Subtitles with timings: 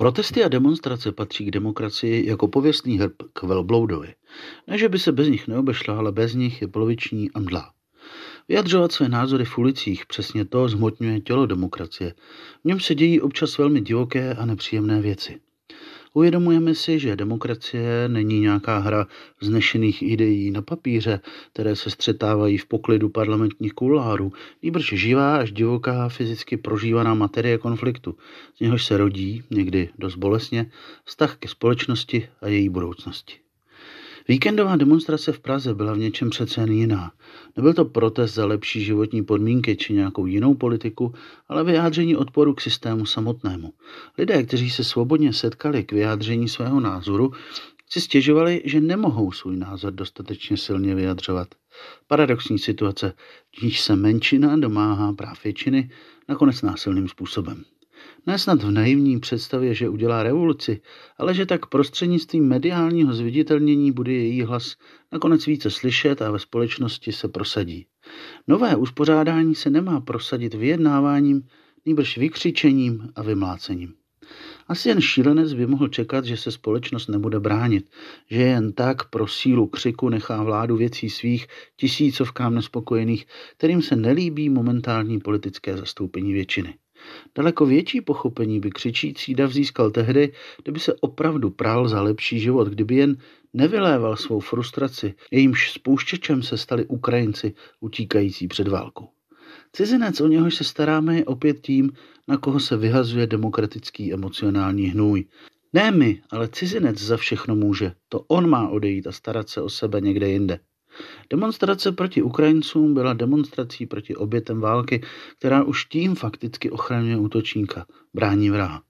[0.00, 4.14] Protesty a demonstrace patří k demokracii jako pověstný hrb k velbloudovi.
[4.66, 7.72] Ne, že by se bez nich neobešla, ale bez nich je poloviční a mdla.
[8.48, 12.14] Vyjadřovat své názory v ulicích, přesně to zhmotňuje tělo demokracie.
[12.62, 15.40] V něm se dějí občas velmi divoké a nepříjemné věci.
[16.18, 19.06] Uvědomujeme si, že demokracie není nějaká hra
[19.40, 21.20] vznešených ideí na papíře,
[21.52, 24.32] které se střetávají v poklidu parlamentních kulárů,
[24.62, 28.16] nýbrž živá až divoká fyzicky prožívaná materie konfliktu,
[28.56, 30.70] z něhož se rodí, někdy dost bolesně,
[31.04, 33.34] vztah ke společnosti a její budoucnosti.
[34.30, 37.12] Víkendová demonstrace v Praze byla v něčem přece jen jiná.
[37.56, 41.14] Nebyl to protest za lepší životní podmínky či nějakou jinou politiku,
[41.48, 43.72] ale vyjádření odporu k systému samotnému.
[44.18, 47.32] Lidé, kteří se svobodně setkali k vyjádření svého názoru,
[47.90, 51.48] si stěžovali, že nemohou svůj názor dostatečně silně vyjadřovat.
[52.06, 53.12] Paradoxní situace,
[53.62, 55.90] níž se menšina domáhá práv většiny,
[56.28, 57.64] nakonec násilným způsobem.
[58.26, 60.80] Ne snad v naivní představě, že udělá revoluci,
[61.18, 64.76] ale že tak prostřednictvím mediálního zviditelnění bude její hlas
[65.12, 67.86] nakonec více slyšet a ve společnosti se prosadí.
[68.48, 71.42] Nové uspořádání se nemá prosadit vyjednáváním,
[71.86, 73.94] nýbrž vykřičením a vymlácením.
[74.68, 77.90] Asi jen šílenec by mohl čekat, že se společnost nebude bránit,
[78.30, 81.46] že jen tak pro sílu křiku nechá vládu věcí svých
[81.76, 86.74] tisícovkám nespokojených, kterým se nelíbí momentální politické zastoupení většiny.
[87.34, 92.68] Daleko větší pochopení by křičící dav získal tehdy, kdyby se opravdu prál za lepší život,
[92.68, 93.16] kdyby jen
[93.54, 99.08] nevyléval svou frustraci, jejímž spouštěčem se stali Ukrajinci utíkající před válkou.
[99.72, 101.90] Cizinec, o něhož se staráme, je opět tím,
[102.28, 105.24] na koho se vyhazuje demokratický emocionální hnůj.
[105.72, 107.92] Ne my, ale cizinec za všechno může.
[108.08, 110.60] To on má odejít a starat se o sebe někde jinde.
[111.30, 115.02] Demonstrace proti Ukrajincům byla demonstrací proti obětem války,
[115.38, 118.82] která už tím fakticky ochraňuje útočníka, brání vraha.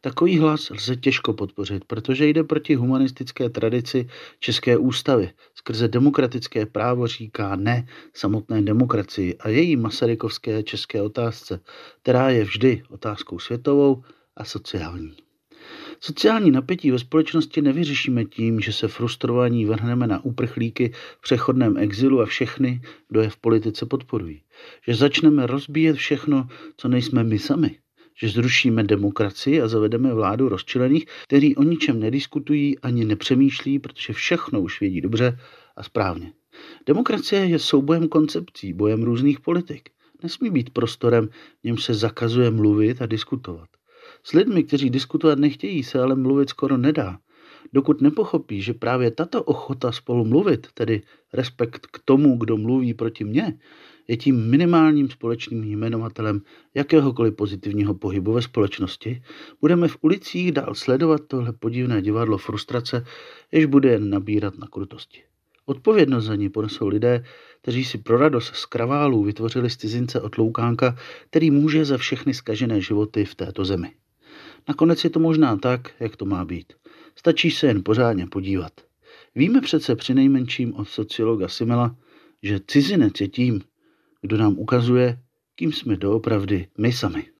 [0.00, 4.08] Takový hlas lze těžko podpořit, protože jde proti humanistické tradici
[4.40, 5.30] České ústavy.
[5.54, 11.60] Skrze demokratické právo říká ne samotné demokracii a její masarykovské české otázce,
[12.02, 14.02] která je vždy otázkou světovou
[14.36, 15.25] a sociální.
[16.06, 22.20] Sociální napětí ve společnosti nevyřešíme tím, že se frustrovaní vrhneme na uprchlíky v přechodném exilu
[22.20, 24.42] a všechny, kdo je v politice podporují.
[24.86, 27.78] Že začneme rozbíjet všechno, co nejsme my sami.
[28.16, 34.60] Že zrušíme demokracii a zavedeme vládu rozčilených, kteří o ničem nediskutují ani nepřemýšlí, protože všechno
[34.60, 35.38] už vědí dobře
[35.76, 36.32] a správně.
[36.86, 39.88] Demokracie je soubojem koncepcí, bojem různých politik.
[40.22, 41.28] Nesmí být prostorem,
[41.60, 43.68] v něm se zakazuje mluvit a diskutovat.
[44.28, 47.18] S lidmi, kteří diskutovat nechtějí, se ale mluvit skoro nedá.
[47.72, 53.24] Dokud nepochopí, že právě tato ochota spolu mluvit, tedy respekt k tomu, kdo mluví proti
[53.24, 53.58] mně,
[54.08, 56.40] je tím minimálním společným jmenovatelem
[56.74, 59.22] jakéhokoliv pozitivního pohybu ve společnosti,
[59.60, 63.04] budeme v ulicích dál sledovat tohle podivné divadlo frustrace,
[63.52, 65.22] jež bude jen nabírat na krutosti.
[65.66, 67.24] Odpovědnost za ní ponesou lidé,
[67.62, 70.96] kteří si pro radost z kraválů vytvořili z cizince od loukánka,
[71.30, 73.92] který může za všechny skažené životy v této zemi.
[74.68, 76.72] Nakonec je to možná tak, jak to má být.
[77.16, 78.72] Stačí se jen pořádně podívat.
[79.34, 81.96] Víme přece při nejmenším od sociologa Simela,
[82.42, 83.60] že cizinec je tím,
[84.20, 85.18] kdo nám ukazuje,
[85.54, 87.35] kým jsme doopravdy my sami.